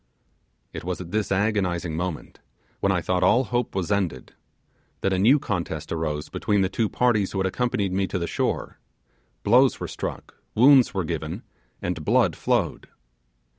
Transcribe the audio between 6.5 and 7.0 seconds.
the two